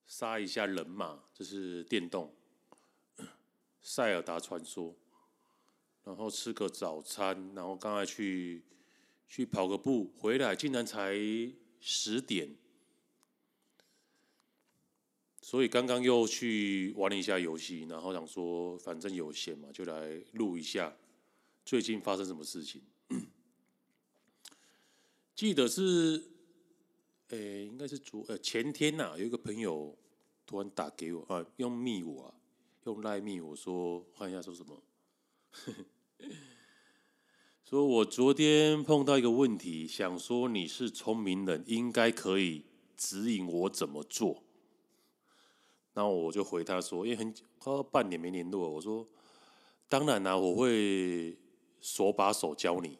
[0.06, 2.34] 杀一下人马，这是电动。
[3.80, 4.94] 塞尔达传说，
[6.04, 8.62] 然后吃个早餐，然后刚才去
[9.28, 11.14] 去跑个步，回来竟然才
[11.80, 12.56] 十点，
[15.40, 20.96] 所以刚刚又去玩了一下游戏，然后想说反正有闲嘛，就来录一下
[21.64, 22.82] 最近发生什么事情。
[25.34, 26.22] 记得是，
[27.28, 29.96] 诶，应该是昨呃前天呐、啊，有一个朋友
[30.44, 32.34] 突然打给我啊，用密我啊。
[32.84, 34.82] 用赖密我说，换一下说什么？
[37.64, 42.64] 说我昨天碰到一个问题，想说你是聪明人，应该可以
[42.96, 44.42] 指引我怎么做。
[45.92, 49.06] 然后我就回他说，因为很快要半年没联络，我说
[49.88, 51.36] 当然啦、我会
[51.80, 52.98] 手把手教你。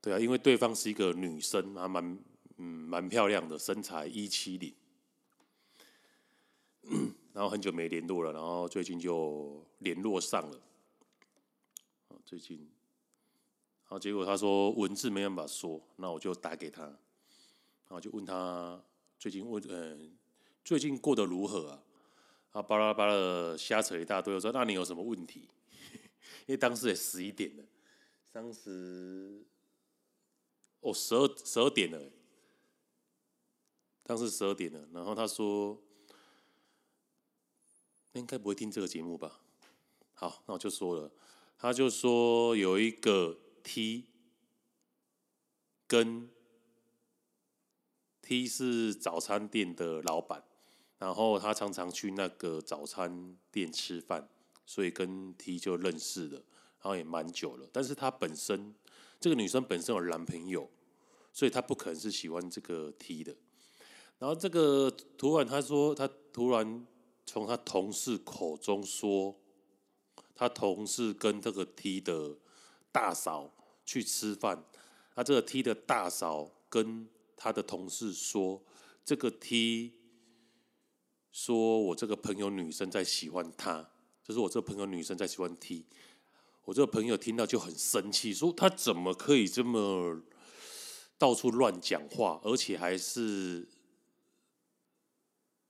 [0.00, 2.18] 对啊，因为对方是一个女生，还蛮
[2.56, 4.72] 嗯蛮漂亮的，身材一七零。
[7.32, 10.60] 然后很久没联络了，然后最近就联络上了。
[12.30, 16.96] 最近，然后结果他说文字没办法说，那我就打给他，然
[17.88, 18.80] 后就问他
[19.18, 20.16] 最近问嗯
[20.64, 21.82] 最近过得如何啊？
[22.52, 25.48] 啊巴拉巴拉瞎扯一大堆，我说那你有什么问题？
[26.46, 27.64] 因为当时也十一点了，
[28.30, 29.44] 当时
[30.78, 32.12] 哦十二十二点了，
[34.04, 35.76] 当时十二点了，然后他说。
[38.14, 39.40] 应该不会听这个节目吧？
[40.14, 41.12] 好，那我就说了，
[41.60, 44.06] 他就说有一个 T
[45.86, 46.30] 跟
[48.22, 50.42] T 是早餐店的老板，
[50.96, 54.26] 然后他常常去那个早餐店吃饭，
[54.64, 57.68] 所以跟 T 就认识了，然后也蛮久了。
[57.70, 58.74] 但是他本身
[59.20, 60.70] 这个女生本身有男朋友，
[61.30, 63.36] 所以他不可能是喜欢这个 T 的。
[64.18, 66.86] 然后这个突然他说他突然。
[67.26, 69.38] 从他同事口中说，
[70.40, 72.34] 他同事跟这个 T 的
[72.90, 73.52] 大嫂
[73.84, 74.64] 去吃饭，
[75.14, 77.06] 他这个 T 的大嫂跟
[77.36, 78.64] 他的同事说，
[79.04, 79.92] 这个 T
[81.30, 83.90] 说我这个朋友女生在喜欢他，
[84.24, 85.84] 就是我这个朋友女生在喜欢 T，
[86.64, 90.22] 我这个朋友听到就很生气，说他怎么可以这么
[91.18, 93.68] 到处乱讲话，而且还是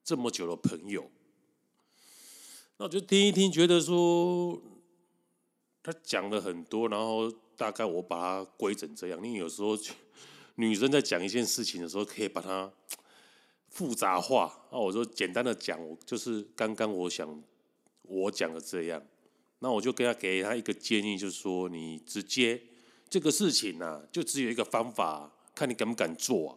[0.04, 1.10] 这么久的朋友。
[2.80, 4.58] 那我就听一听，觉得说
[5.82, 9.18] 他讲了很多，然后大概我把它归整这样。
[9.22, 9.76] 因为有时候
[10.54, 12.72] 女生在讲一件事情的时候，可以把它
[13.68, 14.66] 复杂化。
[14.72, 17.44] 那我说简单的讲，我就是刚刚我想
[18.04, 19.02] 我讲的这样。
[19.58, 22.62] 那我就给他给他一个建议，就是说你直接
[23.10, 26.56] 这个事情呢，就只有一个方法，看你敢不敢做啊。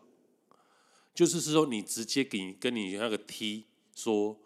[1.13, 4.39] 就是是说你直接给跟你那个 T 说。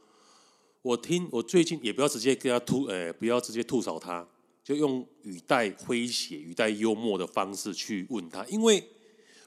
[0.87, 4.25] 我听，我最近也不要直接跟他吐，呃，不要直接吐槽他，
[4.63, 8.81] 就用语带诙谐、语带幽默的方式去问他，因为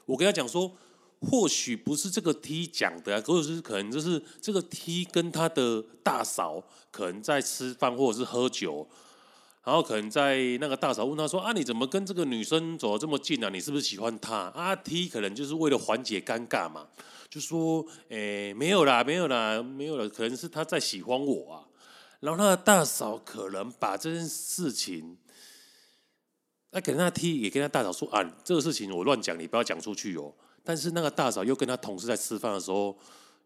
[0.05, 0.71] 我跟他讲说，
[1.19, 8.87] 或许不是这个 T 讲的，或者是可能就是这个 T 跟他的大嫂可能在吃饭或者是喝酒，
[9.63, 13.49] 然后可能在那个大嫂问他说啊，你怎么跟这个女生走得这么近啊？
[13.49, 14.35] 你是不是喜欢她？
[14.53, 16.85] 啊，T 可能就是为了缓解尴尬嘛。
[17.31, 21.63] 就说，诶、欸，没有啦，没有啦，没有了，可能是他在喜欢我啊。
[22.19, 25.17] 然后他的大嫂可能把这件事情，
[26.71, 30.33] 那给他踢，也跟他大嫂说啊，这个事情我乱讲，你不要讲出去哦。
[30.61, 32.97] 但是那个大嫂又跟他同事在吃饭的时候，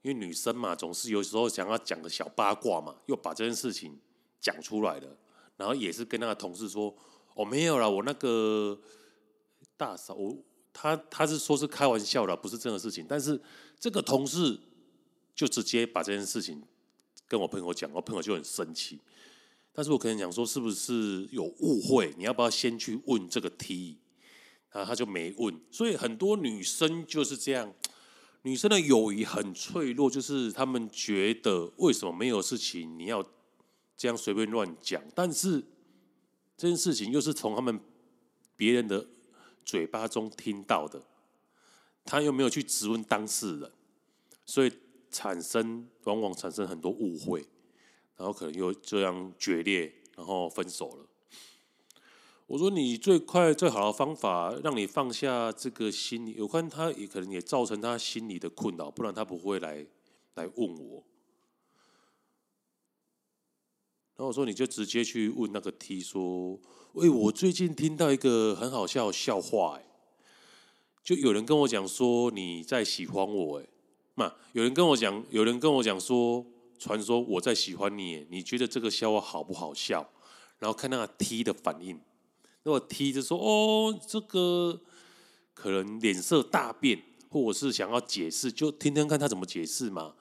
[0.02, 3.96] 因为女生嘛，总是有时候想要讲个小八卦嘛，又把这件事情
[4.42, 5.16] 讲出来了。
[5.58, 6.92] 然后也是跟那个同事说，
[7.36, 8.80] 哦，没有啦，我那个
[9.78, 10.36] 大嫂我。
[10.78, 13.06] 他他是说是开玩笑的，不是真的事情。
[13.08, 13.42] 但是
[13.80, 14.60] 这个同事
[15.34, 16.62] 就直接把这件事情
[17.30, 19.00] 跟我朋友讲，我朋友就很生气。
[19.72, 22.14] 但是我可能讲说，是不是有误会？
[22.18, 24.00] 你要不要先去问这个 T？
[24.70, 25.58] 然后他就没问。
[25.72, 27.74] 所以很多女生就是这样，
[28.42, 33.26] 女生的友谊很脆弱，就是她们觉得为什么没有事情你要
[33.96, 35.02] 这样随便乱讲？
[35.16, 35.64] 但是
[36.58, 37.80] 这件事情又是从他们
[38.58, 39.08] 别人的。
[39.66, 41.02] 嘴巴中听到的，
[42.06, 43.72] 他又没有去质问当事人，
[44.46, 44.72] 所以
[45.10, 47.44] 产生往往产生很多误会，
[48.16, 51.06] 然后可能又这样决裂，然后分手了。
[52.48, 59.84] 我说你最快最好的方法，让你放下这个心理，有关他也可能也造成他心理的困扰，不然他不会来
[60.36, 61.04] 来问我。
[64.18, 66.58] 然后我说你就直接去问那个 T 说，
[66.94, 69.86] 喂，我最近听到一个很好笑的笑话，哎，
[71.04, 73.68] 就有人跟我讲说你在喜欢我，哎，
[74.14, 76.46] 嘛，有人跟我讲，有人跟我讲说，
[76.80, 80.10] 传说我在喜欢你，你觉得这个笑话好不好笑？
[80.60, 82.00] 然后看那个 T 的反应。
[82.64, 84.80] 如果 T 就说哦，这个
[85.54, 90.16] 可能脸色大变，或者是想要解释，就听听看他怎么解释嘛。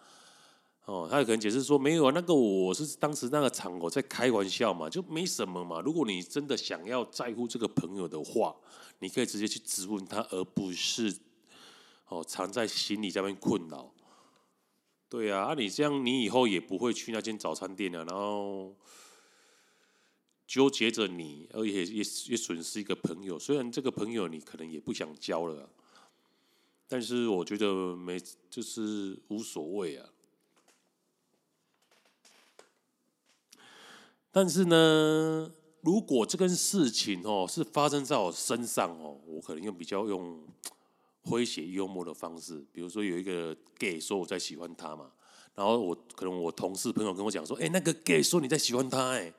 [0.85, 5.81] 哦，他有可能解释说没有啊，那个我是当时那个场合在开玩笑嘛，就没什么嘛。
[5.81, 8.55] 如果你真的想要在乎这个朋友的话，
[8.99, 11.17] 你可以直接去质问他，而不是
[12.09, 13.93] 哦藏在心里这边困扰。
[15.09, 18.75] 对啊，啊你这样你以后也不会去那间早餐店了，然后。
[20.47, 21.97] 纠结着你，而且也
[22.27, 23.39] 也损失一个朋友。
[23.39, 25.67] 虽然这个朋友你可能也不想交了，
[26.87, 28.21] 但是我觉得没
[28.51, 30.07] 就是无所谓啊。
[34.35, 35.49] 但是呢，
[35.83, 40.45] 如果这件事情哦是发生在我身上哦，我可能用比较用
[41.23, 45.13] 诙谐幽默的方式，比如说有一个 gay 说我在喜欢他嘛，
[45.55, 49.33] 然后我可能我同事朋友跟我讲说，哎，那个 gay 说你在喜欢他，哎。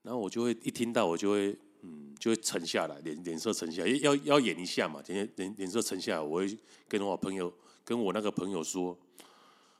[0.00, 6.58] 然后我就会一听到，我就会嗯，就会沉下来，脸脸色沉下来，要要演一下嘛，脸脸脸色沉下来，我会
[6.88, 7.52] 跟我朋友，
[7.84, 8.98] 跟我那个朋友说，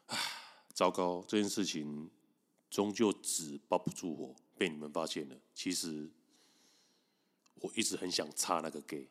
[0.06, 0.16] 啊，
[0.74, 2.10] 糟糕，这件事情
[2.74, 5.36] 终究纸包不住火，被你们发现了。
[5.54, 6.10] 其实
[7.60, 9.06] 我一直很想插那个 gay，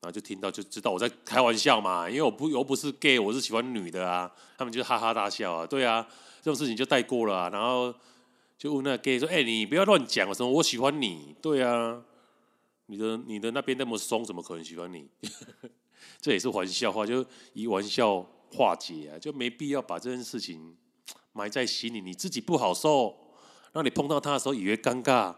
[0.00, 6.06] 然后就听到就知道我在开玩笑嘛，因为我不我不是 gay，我是喜欢女的啊，他们就哈哈大笑啊，对啊，
[6.40, 7.92] 这种事情就带过了啊，然后。
[8.56, 11.34] 就问那个 gay 说：“哎、你不要乱讲什么，我喜欢你。
[11.42, 12.02] 对啊，
[12.86, 15.10] 你的你的那边那么松，怎么可能喜欢你？
[16.22, 20.74] 这也是玩笑话，就以玩笑化解啊，就没必要把这件事情
[21.34, 23.14] 埋在心里，你自己不好受，
[23.72, 25.36] 那你碰到他的时候以为尴尬。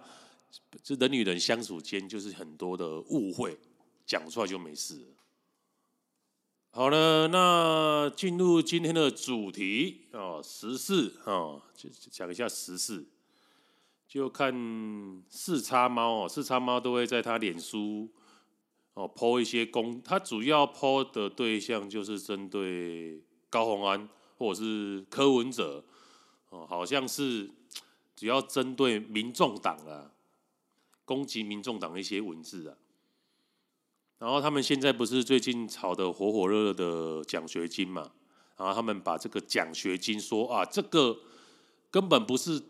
[0.83, 3.59] 这人与人相处间就是很多的误会，
[4.07, 5.05] 讲出来就没事。
[6.71, 13.07] 好了，那进入今天的主题啊，时事啊，就讲一下时事。
[14.07, 14.55] 就看
[15.29, 18.09] 四叉猫哦，四叉猫都会在他脸书
[18.95, 23.21] 哦 po 一些公，他主要 po 的对象就是针对
[23.51, 24.09] 高虹安
[24.39, 25.85] 或者是柯文哲
[26.51, 27.51] 哦，好像是
[28.15, 30.13] 主要针对民众党啊，
[31.05, 32.77] 攻击民众党的一些文字啊。
[34.19, 38.13] 然后他们现在不是最近炒的火火热热的奖学金嘛？
[38.57, 41.19] 然后他们把这个奖学金说啊，这个
[41.91, 42.63] 根本不是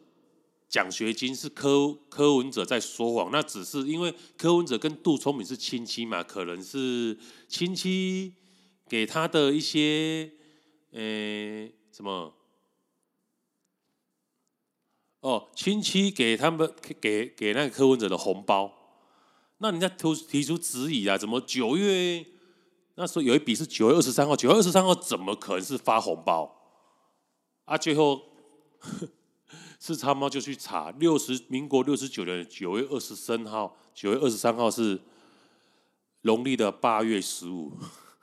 [0.69, 3.31] 奖学金，是柯柯文哲在说谎。
[3.31, 7.17] 那只是因为柯文哲跟杜聪明是亲戚嘛，可能是
[7.47, 8.35] 亲戚
[8.89, 10.33] 给他的一些
[10.97, 12.35] 呃什么
[15.21, 18.73] 哦，亲戚给他们给给那个柯文哲的红包。
[19.59, 22.25] 那人家提提出质疑啊，怎么九月
[22.95, 26.57] 那时候有一笔是九月二十三号，九月二十三号怎么可能是发红包？
[27.67, 28.23] 啊，最后
[29.79, 34.99] 四叉猫就去查，六十民国六十九年九月二十三号，九月二十三号是
[36.23, 37.76] 农历的八月十五，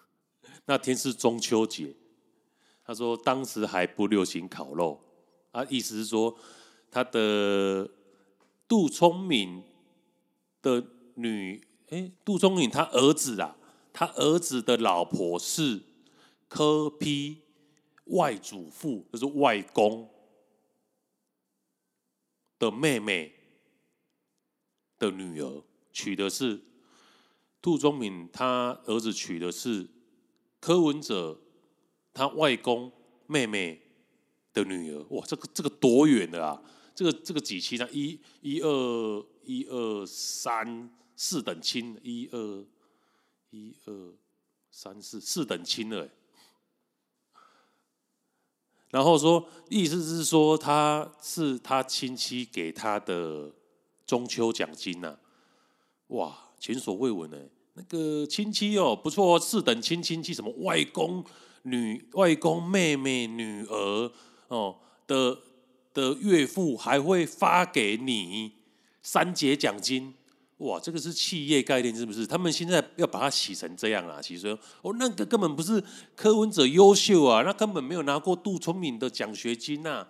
[0.66, 1.96] 那天是中秋节。
[2.84, 5.00] 他说当时还不流行烤肉，
[5.52, 6.38] 啊，意思是说
[6.90, 7.90] 他的
[8.68, 9.64] 杜聪明
[10.62, 10.86] 的。
[11.16, 13.56] 女哎，杜聪明他儿子啊，
[13.94, 15.80] 他儿子的老婆是
[16.48, 17.44] 柯批
[18.06, 20.10] 外祖父，就是外公
[22.58, 23.32] 的妹妹
[24.98, 26.64] 的女儿，娶的是
[27.62, 29.88] 杜聪颖，他儿子娶的是
[30.60, 31.40] 柯文哲
[32.14, 32.92] 他外公
[33.28, 33.82] 妹妹
[34.54, 35.06] 的女儿。
[35.10, 36.62] 哇，这个这个多远的啊？
[36.94, 37.90] 这个这个几期呢？
[37.92, 40.90] 一、一二、一二三。
[41.16, 42.66] 四等亲，一二
[43.52, 44.14] 一二
[44.72, 46.10] 三四四等亲了。
[48.90, 53.54] 然后说，意思是说他是他亲戚给他的
[54.08, 55.20] 中秋奖金呐、啊。
[56.08, 57.38] 哇，前所未闻呢。
[57.76, 61.24] 那个亲戚哦，不错哦，四等亲亲戚，什么外公
[61.64, 64.12] 女、外公妹妹、女儿
[64.48, 64.78] 哦
[65.08, 65.38] 的
[65.94, 68.54] 的岳父还会发给你
[69.02, 70.14] 三节奖金。
[70.58, 72.26] 哇，这个是企业概念是不是？
[72.26, 74.22] 他们现在要把它洗成这样啊？
[74.22, 74.48] 其实
[74.82, 75.84] 哦，那个根本不是
[76.16, 80.08] 柯文哲优秀啊，那根本没有拿过杜聪明的奖学金呐啊，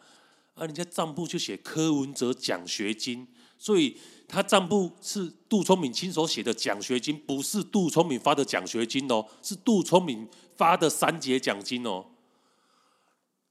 [0.56, 12.12] 啊，人家账簿就写柯文哲奖学金，所以他账簿是杜聪明亲手写的奖学金，不是杜聪明发的奖学金哦，是杜聪明发的三节奖金哦。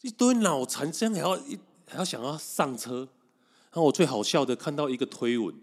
[0.03, 3.09] 一堆脑残，这样还要一还要想要上车。
[3.71, 5.55] 然后我最好笑的看到一个推文，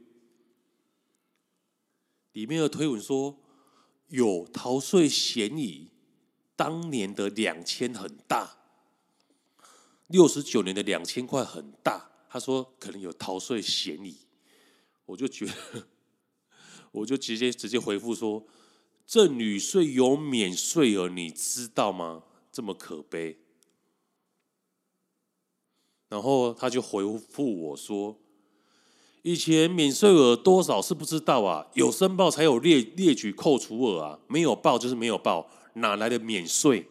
[2.32, 3.38] 里面的推文说
[4.08, 5.92] 有逃税嫌疑，
[6.56, 8.58] 当年的两千很大，
[10.08, 12.10] 六十九年的两千块很大。
[12.30, 14.18] 他说可能有逃税嫌疑，
[15.06, 15.88] 我就觉得，
[16.92, 18.46] 我就直接直接回复说，
[19.10, 22.22] 赠与税有免税额，你知道吗？
[22.52, 23.40] 这么可悲。
[26.10, 28.20] 然后他就回复我说
[29.24, 36.86] ：“以前免税额多少是不知道啊，有申报才有列列举扣除额啊，没有报就是没有报，哪来的免税？”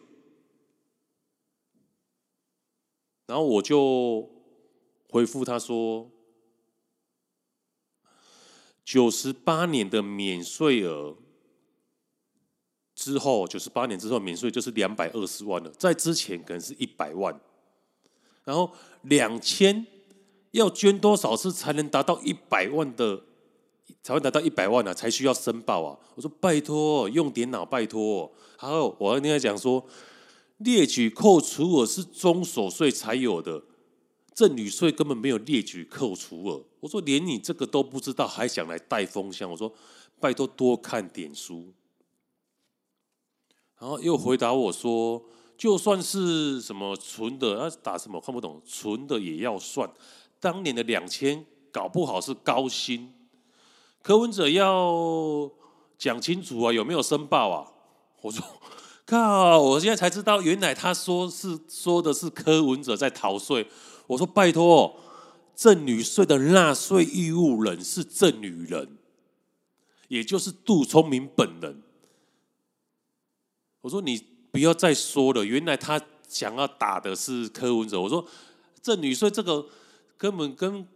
[3.27, 4.29] 然后我就
[5.09, 6.11] 回复他说
[8.83, 11.15] ：“九十八年的免税额
[12.99, 17.33] 之后，九十八年之后免税就是两百二十万了，在之前可能是一百万。”
[18.43, 18.69] 然后
[19.03, 19.87] 两千
[20.51, 23.21] 要捐多少次才能达到一百万的，
[24.03, 24.93] 才会达到一百万呢、啊？
[24.93, 25.97] 才需要申报啊！
[26.15, 28.29] 我说拜托，用点脑，拜托。
[28.57, 29.85] 还有我跟他讲说，
[30.57, 33.63] 列举扣除额是中所税才有的，
[34.33, 36.61] 赠与税根本没有列举扣除额。
[36.81, 39.49] 我说连你这个都不知道，还想来带风向？
[39.49, 39.73] 我说
[40.19, 41.71] 拜托多看点书。
[43.79, 45.23] 然后又回答我说。
[45.57, 49.91] 就算是什么存的，要打什么看不懂，存的也要算。
[50.39, 53.13] 当年的两千，搞不好是高薪。
[54.01, 55.51] 柯文哲要
[55.97, 57.67] 讲清楚啊，有没有申报啊？
[58.21, 58.41] 我说
[59.05, 63.67] 靠，我现在才知道，原来他说是说的是柯文哲在逃税。
[64.07, 64.95] 我说拜托，
[65.53, 68.97] 赠与税的纳税义务人是赠与人，
[70.07, 71.83] 也就是杜聪明本人。
[73.81, 74.21] 我说你。
[74.51, 78.01] 不要再说了，原来他想要打的是柯文哲。
[78.01, 78.27] 我说
[78.81, 79.63] 赠与税这个
[80.17, 80.87] 根本跟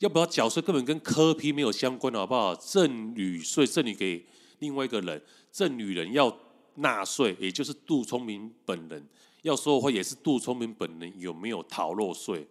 [0.00, 2.54] 要不要缴税根本跟柯批没有相关，好不好？
[2.54, 4.26] 赠与税赠与给
[4.58, 6.38] 另外一个人，赠与人要
[6.74, 9.08] 纳税，也就是杜聪明本人
[9.40, 12.46] 要说的话，也是杜聪明本人有没有逃漏税？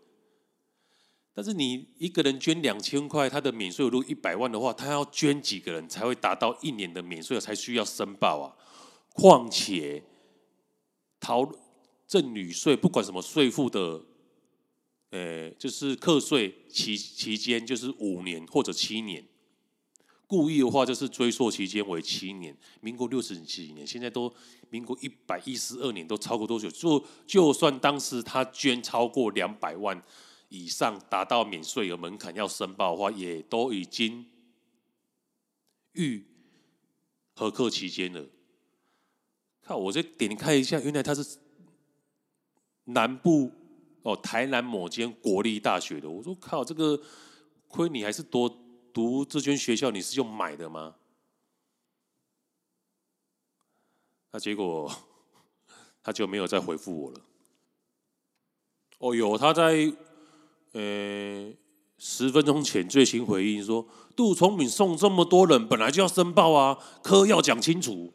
[1.36, 8.50] 但是你一个人捐两千块，他的免税额如果一百万的话，他要捐几个人才会达到一年的免税才需要申报啊？
[9.18, 10.04] 况且。
[11.20, 11.52] 逃
[12.06, 14.06] 赠与税，不管什么税负的，
[15.10, 19.26] 呃，就是课税期期间就是五年或者七年，
[20.28, 22.56] 故意的话就是追溯期间为七年。
[22.82, 24.32] 民国六十几年，现在都
[24.70, 26.70] 民国一百一十二年，都超过多久？
[26.70, 30.02] 就就算当时他捐超过两百万
[30.50, 34.28] 以上，达到免税额门槛要申报的话，也都已经
[35.94, 36.24] 预
[37.34, 38.24] 合课期间了。
[39.68, 39.76] 靠！
[39.76, 41.38] 我再点开一下，原来他是
[42.86, 43.52] 南部
[44.04, 46.10] 哦，台南某间国立大学的。
[46.10, 46.98] 我说靠，这个
[47.68, 48.50] 亏你还是多
[48.94, 50.96] 读这间学校，你是用买的吗？
[54.32, 54.90] 那结果
[56.02, 57.22] 他就没有再回复我了。
[59.00, 59.94] 哦，有他在
[60.72, 61.54] 呃
[61.98, 68.14] 十分钟前最新回应说，杜聪明送这么多人，本来就要申报啊，科要讲清楚。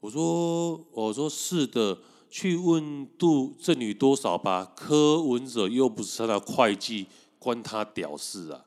[0.00, 1.98] 我说：“我说是的，
[2.28, 4.72] 去问杜赠与多少吧。
[4.76, 7.06] 柯文哲又不是他的会计，
[7.38, 8.66] 关他屌事啊！”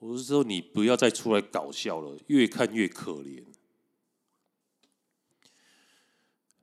[0.00, 3.44] 我说：“你不要再出来搞笑了，越看越可怜。”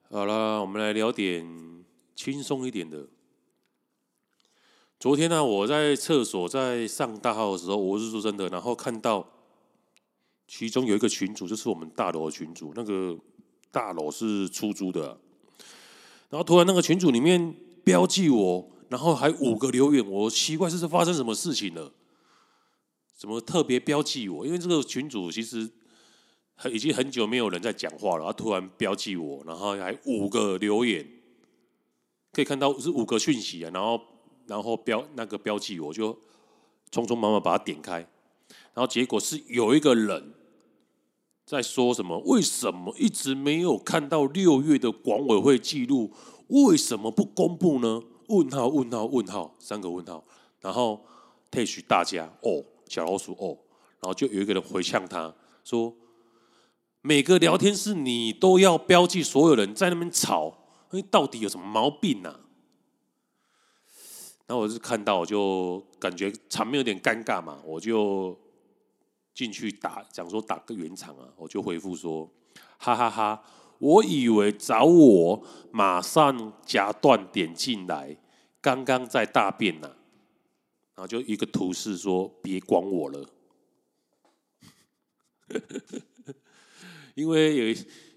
[0.10, 1.86] 好了，我们来聊点
[2.16, 3.08] 轻松一点的。
[5.00, 9.30] 昨天呢，我在厕所在上大号的时候，我是说真的，然后看到
[10.48, 13.18] 其中有一个群主，就是我们大楼的群主，那个。
[13.74, 15.18] 大楼是出租的，
[16.30, 21.92] 然后突然那个群组里面标记我，然后还五个留言，我奇怪，这是发生什么事情了？
[23.18, 24.46] 怎么特别标记我？
[24.46, 25.68] 因为这个群组其实
[26.54, 31.04] 很已经很久没有人在讲话了，他突然标记我，然后还五个留言，
[32.32, 34.00] 可以看到是五个讯息啊，然后
[34.46, 36.14] 然后标那个标记我，就
[36.92, 38.08] 匆匆忙忙把它点开，
[38.76, 40.36] 然后结果是有一个人。
[41.46, 42.18] 在说什么？
[42.26, 46.12] 为什么一直没有看到六月的管委会记录？
[46.48, 48.02] 为什么不公布呢？
[48.28, 50.24] 问号问号问号三个问号，
[50.62, 51.06] 然后
[51.52, 53.58] take 大家哦，小老鼠哦，
[54.00, 55.34] 然后就有一个人回呛他
[55.64, 55.94] 说：
[57.02, 60.48] 每个聊天室你都要标记所有人在那边吵，
[60.92, 62.40] 因为到底有什么毛病呢、啊？
[64.48, 68.38] 那我就看到，我就感觉场面有点尴尬嘛，我就
[69.34, 72.30] 进去打，讲说打个圆场啊，我就回复说，
[72.78, 73.44] 哈哈哈，
[73.80, 78.18] 我以为找我，马上夹断点进来，
[78.62, 79.96] 刚刚在大便呢、啊，
[80.96, 83.30] 然后就一个图示说，别管我了，
[87.16, 87.68] 因为有，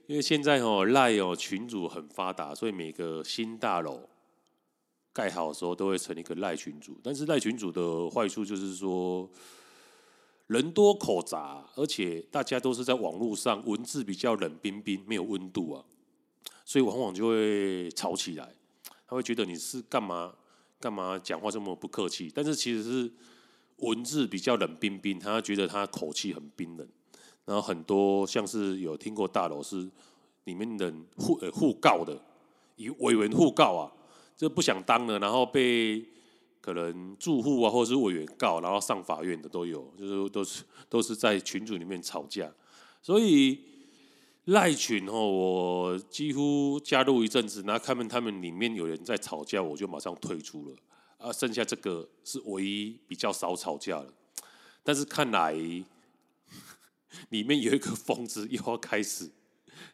[0.06, 4.08] 因为现在哦赖哦群主很发达，所以每个新大楼。
[5.12, 9.26] 盖好的时候都会成一个赖群主，但是赖群主的坏处就是说
[10.46, 15.84] 人多口杂，而且大家都是在网络上，文字比较冷冰冰，没有温度啊，
[16.64, 18.54] 所以往往就会吵起来。
[19.08, 20.34] 他会觉得你是干嘛
[20.80, 23.12] 干嘛讲话这么不客气，但是其实是
[23.78, 26.88] 文字比较冷冰冰，他觉得他口气很冰冷。
[27.44, 29.88] 然后很多像是有听过大楼是
[30.44, 32.20] 里面人互呃互告的，
[32.76, 33.92] 以委员互告啊。
[34.36, 36.06] 就不想当了，然后被
[36.66, 42.52] 可能住户啊，或者是委员告，然后上法院的都有，就是都是都是在群组里面吵架。
[43.00, 43.60] 所以
[44.46, 50.76] 赖群哦，我几乎加入一阵子，然后看见他们里面有人在吵架，我就马上退出了。
[51.18, 54.12] 啊，剩下这个是唯一比较少吵架的，
[54.82, 59.30] 但是看来里面有一个疯子又要开始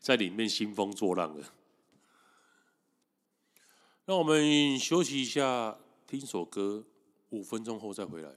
[0.01, 1.53] 在里面兴风作浪了。
[4.07, 5.77] 那我们休息一下，
[6.13, 6.85] 听首歌，
[7.31, 8.37] 五分钟后再回来。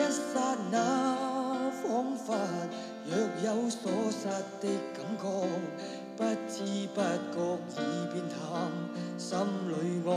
[0.00, 0.78] 一刹那
[1.82, 2.32] 恍惚，
[3.04, 3.12] 若
[3.44, 4.24] 有所失
[4.58, 5.22] 的感觉，
[6.16, 6.56] 不知
[6.94, 6.98] 不
[7.30, 7.36] 觉
[7.76, 7.76] 已
[8.10, 8.34] 变淡，
[9.18, 9.28] 心
[9.68, 9.70] 里
[10.06, 10.08] 爱。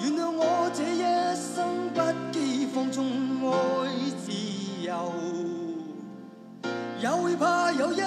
[0.00, 1.02] 原谅我这一
[1.34, 2.00] 生不
[2.32, 2.36] 羁
[2.72, 2.96] 放纵
[3.50, 3.50] 爱
[4.24, 4.30] 自
[4.86, 5.12] 由，
[7.00, 8.00] 也会怕有一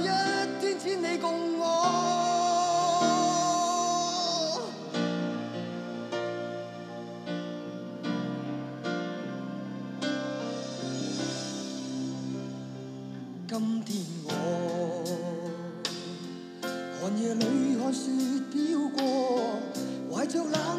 [0.00, 1.64] 有一天只你共我？
[13.50, 14.28] 今天我
[17.00, 17.42] 寒夜里
[17.80, 18.10] 看雪
[18.52, 18.56] 飘
[18.94, 19.00] 过，
[20.12, 20.77] 怀着冷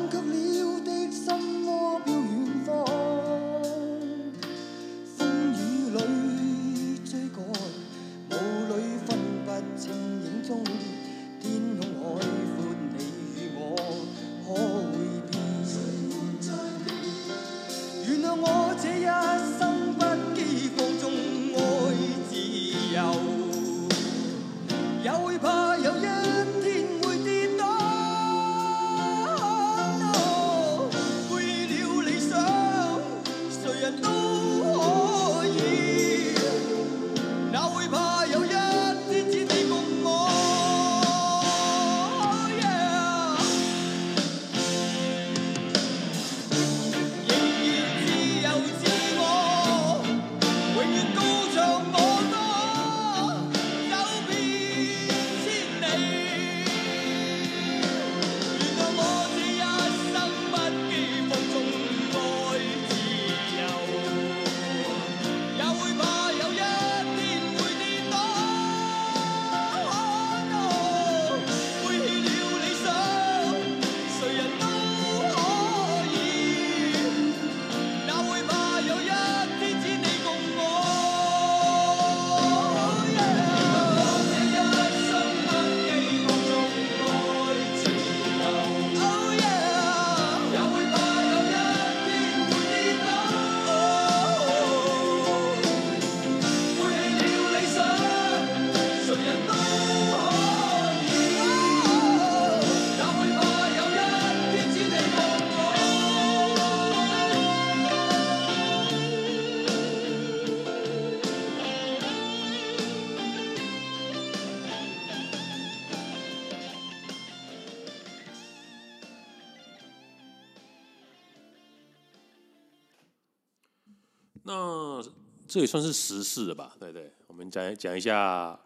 [125.49, 126.75] 这也算是时事了吧？
[126.79, 128.57] 对对，我们讲讲一下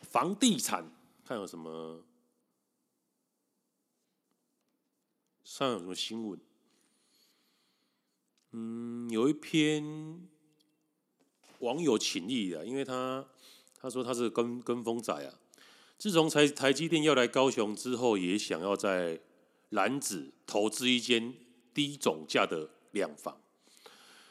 [0.00, 0.90] 房地产，
[1.22, 2.02] 看有什么，
[5.44, 6.40] 上有什么新闻？
[8.52, 10.26] 嗯，有一篇
[11.58, 13.26] 网友请益的，因为他
[13.78, 15.38] 他说他是跟跟风仔啊，
[15.98, 19.20] 自从台台积电要来高雄之后，也想要在
[19.68, 21.34] 楠梓投资一间
[21.74, 23.38] 低总价的两房，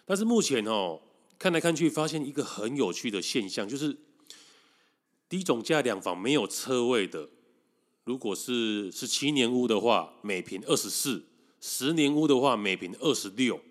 [0.06, 1.00] 但是目前哦，
[1.40, 3.96] 看来看去发现一个很有趣的现象，就是
[5.30, 7.30] 低总价两房没有车位的，
[8.04, 11.22] 如果是十七年屋的话，每平二十四；
[11.60, 13.62] 十年屋的话，每平二十六。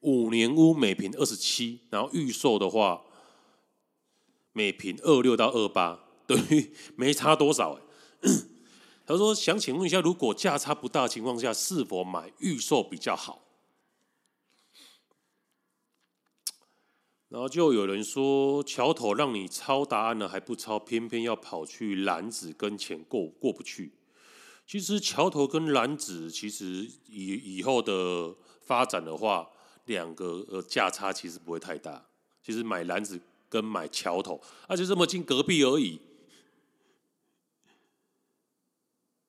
[0.00, 3.02] 五年屋每平二十七，然后预售的话，
[4.52, 7.80] 每平二六到二八，等于没差多少。
[9.06, 13.43] 他说：“想请问一下，如果价差不大的情况下，是否买预售比较好？”
[17.34, 23.90] 然后就有人说：“桥头让你抄答案了还不抄，偏偏要跑去篮子跟前过过不去。”
[24.64, 29.50] 其实桥头跟篮子，其实以以后的发展的话。
[29.86, 32.02] 两个呃价差其实不会太大，
[32.42, 33.20] 其实买篮子
[33.50, 36.00] 跟买桥头，而且这么近隔壁而已。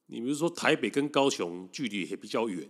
[0.06, 2.70] 你比如说台北跟高雄距离也比较远，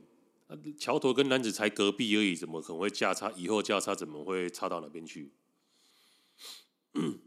[0.77, 3.31] 桥头跟男子才隔壁而已，怎么可能会价差？
[3.35, 5.31] 以后价差怎么会差到哪边去？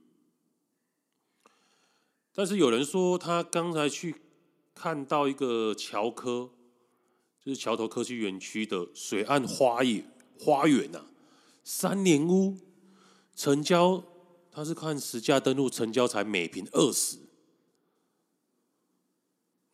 [2.33, 4.15] 但是有人说他刚才去
[4.75, 6.51] 看到一个桥科，
[7.41, 10.05] 就是桥头科技园区的水岸花园。
[10.41, 11.11] 花园呐、啊，
[11.65, 12.57] 三年屋
[13.35, 14.05] 成交，
[14.53, 17.19] 他是看实价登录成交才每坪二十，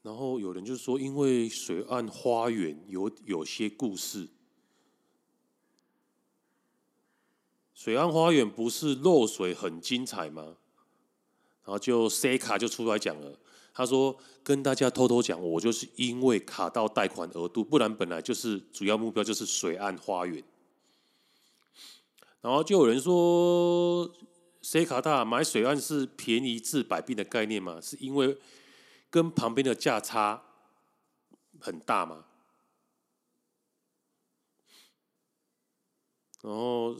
[0.04, 4.28] 然后有人就说，因为水岸花园有有些故事，
[7.74, 10.58] 水岸花园不是漏水很精彩吗？
[11.64, 13.38] 然后就 C 卡就出来讲了，
[13.72, 20.44] 他说跟大家偷偷讲，我就是因为卡到贷款额度，不然本来就是主要目标就是水岸花园。
[22.42, 24.14] 然后就有人说
[24.60, 27.80] ，C 卡大买水岸是便宜治百病的概念吗？
[27.80, 28.36] 是因为
[29.14, 30.42] 跟旁边的价差
[31.60, 32.24] 很大吗？
[36.42, 36.96] 然后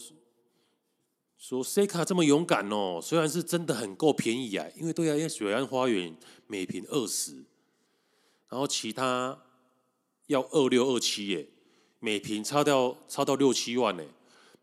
[1.36, 7.44] 说 C 卡这么勇敢哦，虽然是真的很够便宜啊，因为对啊，因为水岸花园每坪二十，
[8.48, 9.42] 然后其他
[10.28, 11.48] 要二六二七耶，
[11.98, 14.04] 每坪差掉差到六七万呢。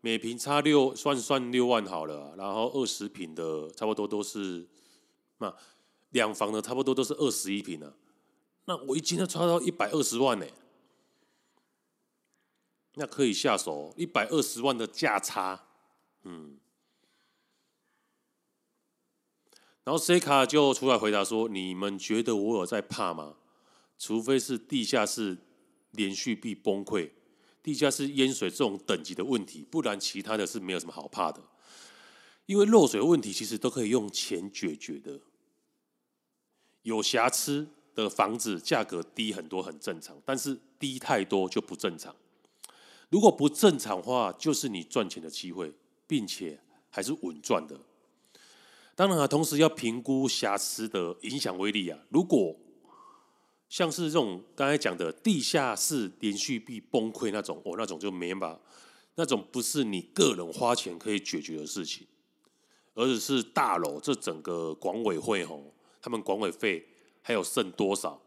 [0.00, 4.66] 每坪差六算算六万好了，然后二十坪的差不多都是，
[5.36, 5.54] 那
[6.12, 7.94] 两房的差不多都是二十一坪了。
[8.64, 10.46] 那我一斤要差到一百二十万呢，
[12.94, 15.66] 那可以下手一百二十万的价差，
[16.22, 16.58] 嗯。
[19.84, 23.34] 然后 C 卡就出来回答说：“你们觉得我有在怕吗？
[23.98, 25.38] 除非是地下室
[25.90, 27.10] 连续壁崩溃。”
[27.64, 31.42] 地下室淹水这种等级的问题，不然其他的是没有什么好怕的。
[32.46, 35.20] 因为漏水问题其实都可以用钱解决的。
[36.82, 42.14] 有瑕疵的房子价格低很多很正常，但是低太多就不正常。
[43.08, 45.72] 如果不正常的话，就是你赚钱的机会，
[46.06, 47.78] 并且还是稳赚的。
[48.94, 51.98] 当然啊，同时要评估瑕疵的影响威力啊。
[52.08, 52.56] 如果
[53.68, 58.60] 像是这种刚才讲的地下室连续壁崩溃那种，哦，那种就没办法，
[59.14, 62.06] 那种不是你个人花钱可以解决的事情，
[62.94, 66.84] 而是大楼这整个管委会吼，他们管委费
[67.22, 68.20] 还有剩多少？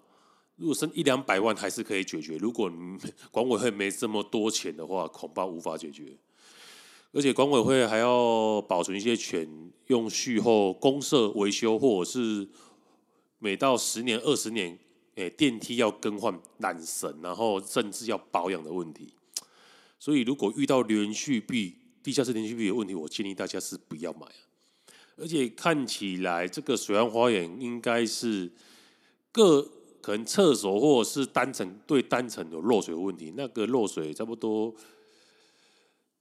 [0.56, 2.72] 如果剩一两百万还是可以解决，如果
[3.30, 6.18] 管委会没这么多钱的话，恐怕无法解决。
[7.12, 9.48] 而且管委会还要保存一些钱，
[9.88, 12.48] 用续后公社维修，或者是
[13.38, 14.80] 每到十年、二十年。
[15.16, 19.14] 诶，电梯要更换缆绳，然后甚至要保养的问题。
[19.98, 24.44] 所以，如果遇到连续壁、地下室连续壁的问题，我建议大家是不要买啊。
[25.18, 28.52] 而且看起来，这个水岸花园应该是
[29.32, 29.62] 各
[30.02, 33.34] 可能厕所或者是单层对单层有漏水问题。
[33.36, 34.76] 那个漏水差不多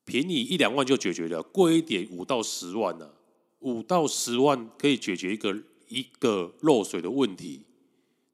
[0.04, 3.12] 便宜一两万就解决了，贵一点五到十万呢、啊。
[3.60, 5.56] 五到十万可以解决一个
[5.88, 7.64] 一个漏水的问题。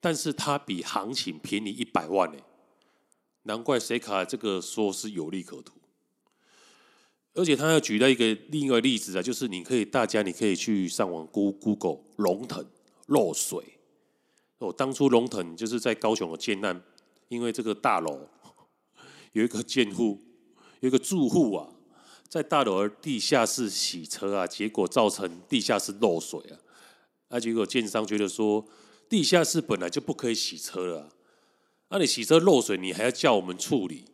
[0.00, 2.38] 但是它比行情便宜一百万呢，
[3.44, 5.79] 难怪 C 卡这个说是有利可图。
[7.34, 12.64] 而且他要举到一个另一个例子啊，就是你可以大家你可以去上网 Google 龙腾
[13.06, 13.62] 漏水。
[14.58, 16.82] 哦，当初龙腾就是在高雄的建案，
[17.28, 18.28] 因为这个大楼
[19.32, 20.20] 有一个建户，
[20.80, 21.72] 有一个住户啊，
[22.28, 26.58] 在大楼的地下室洗车啊，结果造成地下室漏水啊，
[27.28, 28.66] 啊，结果建商觉得说，
[29.08, 31.08] 地下室本来就不可以洗车了，啊，
[31.90, 34.04] 那，你洗车漏水，你还要叫我们处理，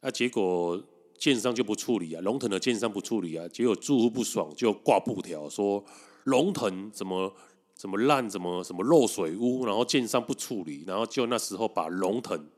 [0.00, 0.82] 啊，结果
[1.20, 5.84] 建商就不处理啊，龙腾的建商不处理啊，结果住户不爽就挂布条说
[6.24, 7.32] 龙腾怎么
[7.74, 12.48] 怎么烂，怎么什么漏水屋，然后建商不处理，然后就那时候把龙腾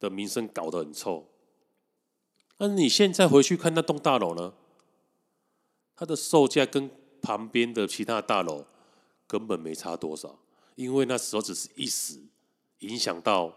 [0.00, 1.24] 的名声搞得很臭。
[2.58, 4.52] 那你现在回去看那栋大楼呢？
[5.96, 6.90] 它的售价跟
[7.22, 8.64] 旁边的其他大楼
[9.28, 10.36] 根本没差多少，
[10.74, 12.20] 因为那时候只是一时
[12.80, 13.52] 影响到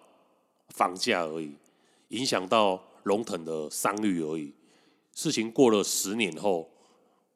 [0.69, 1.55] 房价而已，
[2.09, 4.53] 影响到龙腾的商誉而已。
[5.15, 6.69] 事情过了十年后，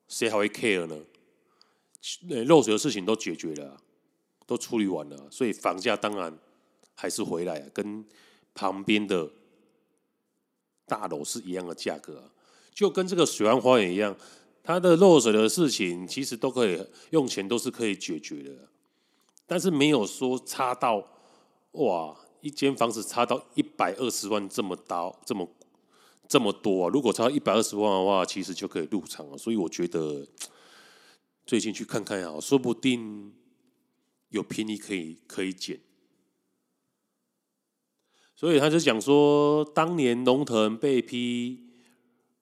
[0.08, 0.96] 谁还会 care 呢？
[2.28, 3.82] 那漏水的事情都解决了，
[4.46, 6.38] 都处理完了，所以房价当然
[6.94, 8.06] 还是回来啊，跟
[8.54, 9.30] 旁边的。
[10.88, 12.28] 大楼是一样的价格啊，
[12.74, 14.14] 就跟这个水岸花园一样，
[14.62, 18.52] 它的漏水的事情其实都可以用钱都是可以解决的，
[19.48, 21.08] 但是没有说差到
[21.74, 25.48] 哇，一间房子差到一百二十万这么高，这么
[26.32, 26.90] 这么多啊！
[26.90, 29.38] 如果差一百二十万的话，其实就可以入场了。
[29.38, 30.26] 所以我觉得
[31.46, 33.34] 最近去看看啊，说不定
[34.30, 35.78] 有便宜可以可以捡。
[38.34, 41.70] 所以他就讲说，当年龙腾被批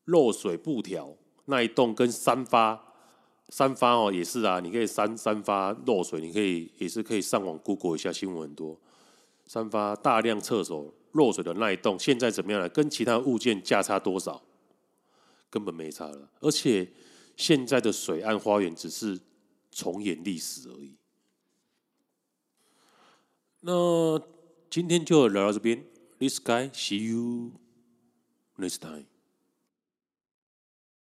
[0.05, 2.93] 漏水布条那一栋，跟三发
[3.47, 8.79] 三发哦也是啊，你可以三三发漏水，你可以也是可以上网 Google 一下新闻很多。
[9.47, 12.67] 三发大量厕所落水的那一栋，现在怎么样了？
[12.69, 14.43] 跟其他物件价差多少？
[15.49, 16.29] 根本没差了。
[16.39, 16.91] 而且
[17.35, 19.19] 现在的水岸花园只是
[19.71, 20.95] 重演历史而已。
[23.61, 24.21] 那。
[24.71, 25.83] 今天就聊到这边
[26.19, 27.53] ，This guy see you
[28.55, 29.05] next time.